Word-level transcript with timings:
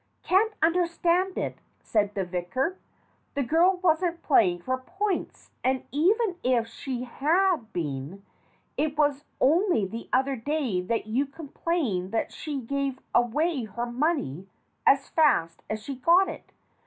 "Can't 0.23 0.55
understand 0.63 1.37
it," 1.37 1.59
said 1.83 2.15
the 2.15 2.25
vicar. 2.25 2.79
"The 3.35 3.43
girl 3.43 3.77
wasn't 3.83 4.23
playing 4.23 4.63
for 4.63 4.79
points; 4.79 5.51
and 5.63 5.85
even 5.91 6.37
if 6.43 6.65
she 6.67 7.03
had 7.03 7.71
been, 7.71 8.25
it 8.77 8.97
was 8.97 9.25
only 9.39 9.85
the 9.85 10.09
other 10.11 10.35
day 10.35 10.81
that 10.81 11.05
you 11.05 11.27
complained 11.27 12.11
that 12.13 12.31
she 12.31 12.59
gave 12.61 12.97
away 13.13 13.65
her 13.65 13.85
money 13.85 14.47
as 14.87 15.07
fast 15.07 15.61
as 15.69 15.83
she 15.83 15.93
got 15.97 16.27
it. 16.27 16.51